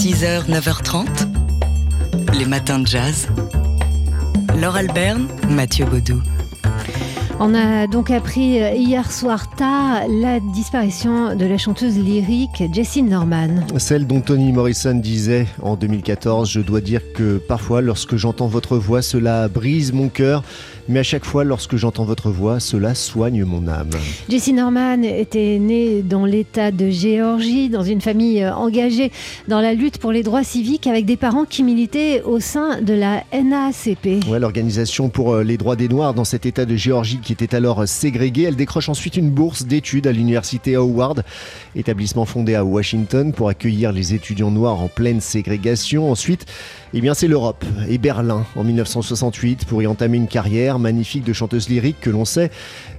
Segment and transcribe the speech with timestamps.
[0.00, 1.06] 6h, 9h30,
[2.38, 3.28] les matins de jazz.
[4.58, 6.22] Laure Alberne, Mathieu Baudou.
[7.38, 13.02] On a donc appris euh, hier soir tard la disparition de la chanteuse lyrique Jessie
[13.02, 13.66] Norman.
[13.76, 18.78] Celle dont Tony Morrison disait en 2014 Je dois dire que parfois, lorsque j'entends votre
[18.78, 20.44] voix, cela brise mon cœur
[20.90, 23.90] mais à chaque fois, lorsque j'entends votre voix, cela soigne mon âme.
[24.28, 29.12] Jessie Norman était née dans l'État de Géorgie, dans une famille euh, engagée
[29.46, 32.92] dans la lutte pour les droits civiques, avec des parents qui militaient au sein de
[32.92, 34.28] la NAACP.
[34.28, 37.54] Ouais, l'organisation pour euh, les droits des Noirs dans cet État de Géorgie qui était
[37.54, 38.42] alors ségrégué.
[38.42, 41.22] Elle décroche ensuite une bourse d'études à l'université Howard,
[41.76, 46.10] établissement fondé à Washington pour accueillir les étudiants noirs en pleine ségrégation.
[46.10, 46.46] Ensuite,
[46.94, 51.32] eh bien, c'est l'Europe et Berlin en 1968 pour y entamer une carrière magnifique de
[51.32, 52.50] chanteuse lyrique que l'on sait.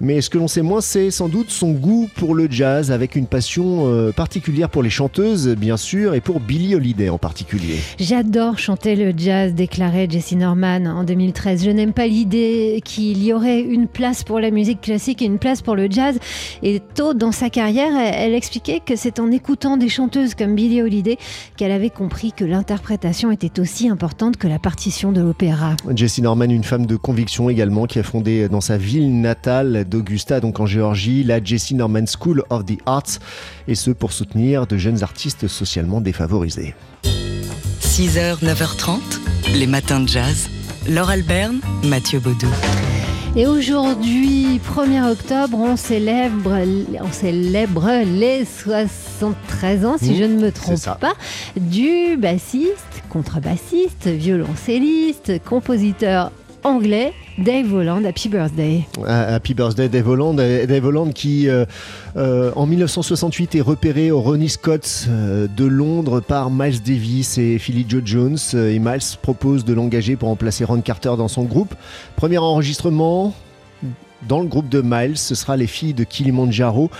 [0.00, 3.16] Mais ce que l'on sait moins, c'est sans doute son goût pour le jazz, avec
[3.16, 7.76] une passion euh, particulière pour les chanteuses, bien sûr, et pour Billie Holiday en particulier.
[7.98, 11.64] J'adore chanter le jazz, déclarait Jessie Norman en 2013.
[11.64, 15.38] Je n'aime pas l'idée qu'il y aurait une place pour la musique classique et une
[15.38, 16.18] place pour le jazz.
[16.62, 20.82] Et tôt dans sa carrière, elle expliquait que c'est en écoutant des chanteuses comme Billie
[20.82, 21.18] Holiday
[21.56, 25.74] qu'elle avait compris que l'interprétation était aussi importante que la partition de l'opéra.
[25.94, 30.40] Jessie Norman, une femme de conviction également, qui a fondé dans sa ville natale d'Augusta,
[30.40, 33.18] donc en Géorgie, la Jessie Norman School of the Arts,
[33.68, 36.74] et ce pour soutenir de jeunes artistes socialement défavorisés.
[37.82, 39.00] 6h, 9h30,
[39.54, 40.48] les matins de jazz.
[40.88, 42.48] Laure Alberne, Mathieu Baudou.
[43.34, 46.58] Et aujourd'hui, 1er octobre, on célèbre,
[47.02, 51.14] on célèbre les 73 ans, si mmh, je ne me trompe pas,
[51.56, 56.30] du bassiste, contrebassiste, violoncelliste, compositeur
[56.66, 58.86] anglais Dave Holland, Happy Birthday.
[59.06, 61.64] Happy Birthday Dave Holland, Dave Holland qui euh,
[62.16, 67.58] euh, en 1968 est repéré au Ronnie Scott euh, de Londres par Miles Davis et
[67.58, 71.74] Philly Joe Jones et Miles propose de l'engager pour remplacer Ron Carter dans son groupe.
[72.16, 73.32] Premier enregistrement
[74.28, 76.90] dans le groupe de Miles, ce sera les filles de Kilimanjaro.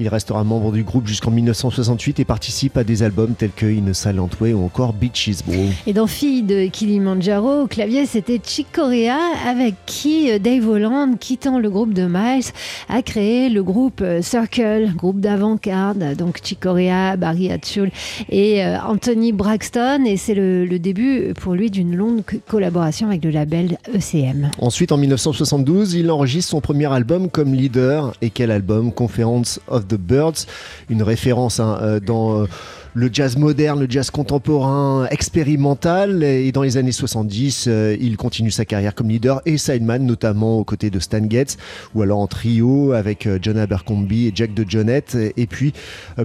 [0.00, 3.86] Il restera membre du groupe jusqu'en 1968 et participe à des albums tels que In
[3.88, 5.66] a Silent Way ou encore Beaches Bro.
[5.86, 11.18] Et dans Fille de Kilimanjaro, au clavier, c'était Chick Corea avec qui euh, Dave Holland,
[11.18, 12.46] quittant le groupe de Miles,
[12.88, 16.16] a créé le groupe euh, Circle, groupe d'avant-garde.
[16.16, 17.90] Donc Chick Corea, Barry Hatchul
[18.30, 20.06] et euh, Anthony Braxton.
[20.06, 24.50] Et c'est le, le, début pour lui d'une longue collaboration avec le label ECM.
[24.60, 28.14] Ensuite, en 1972, il enregistre son premier album comme leader.
[28.22, 28.92] Et quel album?
[28.92, 30.46] Conference of the Birds,
[30.88, 32.46] une référence hein, euh, dans euh,
[32.94, 36.22] le jazz moderne, le jazz contemporain, expérimental.
[36.22, 40.58] Et dans les années 70, euh, il continue sa carrière comme leader et sideman, notamment
[40.58, 41.56] aux côtés de Stan Getz,
[41.94, 45.16] ou alors en trio avec John Abercrombie et Jack de Jonette.
[45.36, 45.72] Et puis,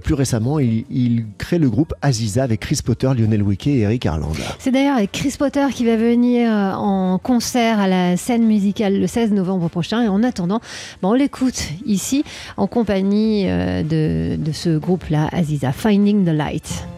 [0.04, 4.34] plus récemment, il, crée le groupe Aziza avec Chris Potter, Lionel Wicke et Eric Harland.
[4.60, 9.32] C'est d'ailleurs Chris Potter qui va venir en concert à la scène musicale le 16
[9.32, 10.02] novembre prochain.
[10.04, 10.62] Et en attendant,
[11.04, 12.24] on l'écoute ici
[12.58, 16.55] en compagnie euh, de, de ce groupe-là, Aziza, Finding the Light.
[16.56, 16.95] right.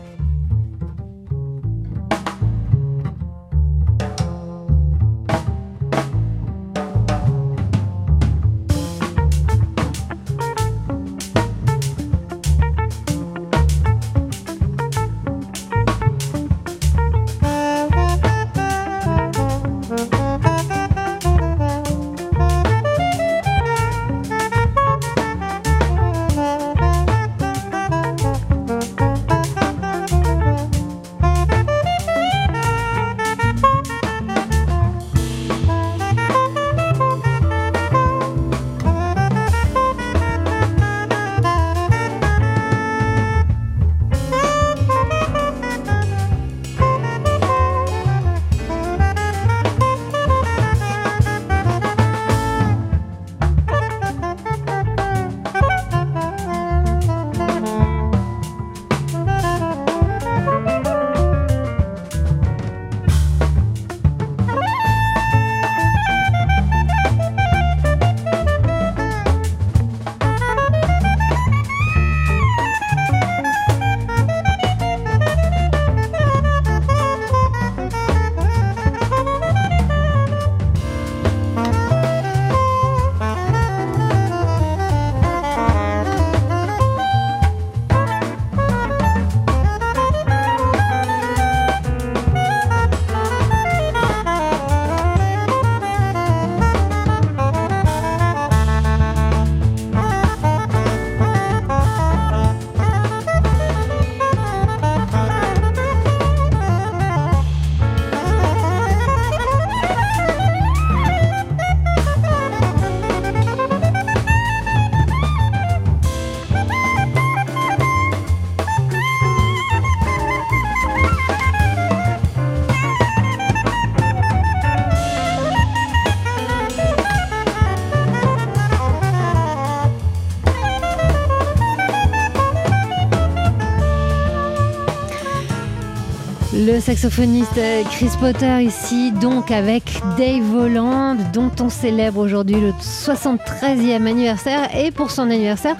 [136.68, 137.58] Le saxophoniste
[137.92, 144.76] Chris Potter ici, donc avec Dave Holland, dont on célèbre aujourd'hui le 73e anniversaire.
[144.76, 145.78] Et pour son anniversaire,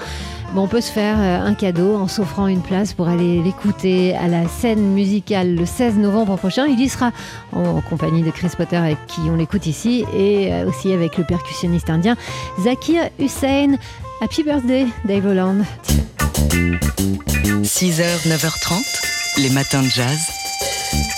[0.56, 4.30] on peut se faire euh, un cadeau en s'offrant une place pour aller l'écouter à
[4.30, 6.68] la scène musicale le 16 novembre prochain.
[6.68, 7.12] Il y sera
[7.52, 11.26] en compagnie de Chris Potter avec qui on l'écoute ici et euh, aussi avec le
[11.26, 12.16] percussionniste indien
[12.64, 13.76] Zakir Hussein.
[14.22, 15.66] Happy birthday, Dave Holland.
[17.64, 20.47] 6h, 9h30, les matins de jazz.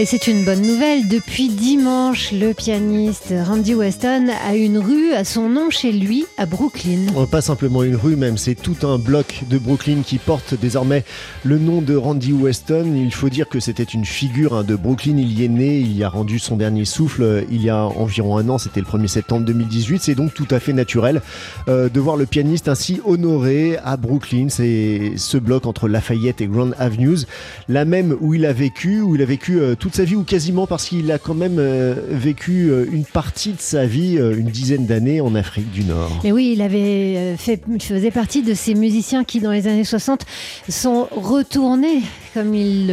[0.00, 1.08] Et c'est une bonne nouvelle.
[1.08, 6.46] Depuis dimanche, le pianiste Randy Weston a une rue à son nom chez lui à
[6.46, 7.00] Brooklyn.
[7.14, 11.04] Oh, pas simplement une rue même, c'est tout un bloc de Brooklyn qui porte désormais
[11.44, 12.94] le nom de Randy Weston.
[12.96, 15.18] Il faut dire que c'était une figure hein, de Brooklyn.
[15.18, 17.84] Il y est né, il y a rendu son dernier souffle euh, il y a
[17.84, 20.00] environ un an, c'était le 1er septembre 2018.
[20.00, 21.20] C'est donc tout à fait naturel
[21.68, 24.46] euh, de voir le pianiste ainsi honoré à Brooklyn.
[24.48, 27.26] C'est ce bloc entre Lafayette et Grand Avenues,
[27.68, 30.22] la même où il a vécu, où il a vécu euh, toute sa vie ou
[30.22, 34.36] quasiment parce qu'il a quand même euh, vécu euh, une partie de sa vie, euh,
[34.38, 36.20] une dizaine d'années en Afrique du Nord.
[36.22, 40.24] Mais oui, il avait faisait partie de ces musiciens qui, dans les années 60,
[40.68, 42.02] sont retournés,
[42.34, 42.86] comme il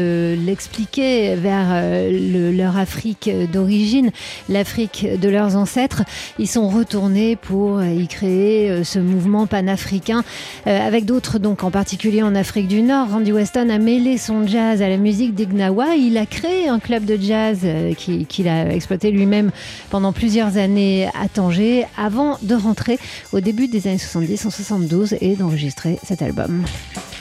[0.46, 1.68] l'expliquait, vers
[2.10, 4.10] le- leur Afrique d'origine,
[4.50, 6.02] l'Afrique de leurs ancêtres.
[6.40, 10.24] Ils sont retournés pour y créer ce mouvement panafricain
[10.66, 13.10] avec d'autres, donc en particulier en Afrique du Nord.
[13.12, 15.96] Randy Weston a mêlé son jazz à la musique des Gnawa.
[15.96, 19.52] Il a créé un club de jazz euh, qui- qu'il a exploité lui-même
[19.90, 23.00] pendant plusieurs années à Tanger avant de rentrer
[23.34, 26.64] au début des années 70 en 72 et d'enregistrer cet album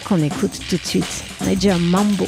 [0.08, 2.26] qu'on écoute tout de suite, Major Mambo.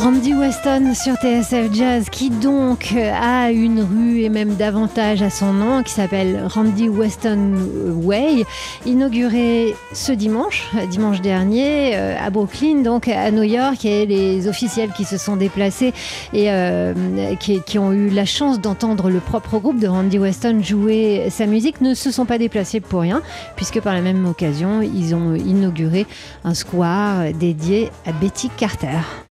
[0.00, 5.30] Randy Weston sur TSF Jazz qui donc euh, a une rue et même davantage à
[5.30, 7.54] son nom qui s'appelle Randy Weston
[8.04, 8.44] Way,
[8.86, 14.92] inauguré ce dimanche, dimanche dernier euh, à Brooklyn, donc à New York et les officiels
[14.92, 15.92] qui se sont déplacés
[16.32, 16.94] et euh,
[17.40, 21.46] qui, qui ont eu la chance d'entendre le propre groupe de Randy Weston jouer sa
[21.46, 23.20] musique ne se sont pas déplacés pour rien
[23.56, 26.06] puisque par la même occasion ils ont inauguré
[26.44, 29.24] un square dédié à Betty Carter.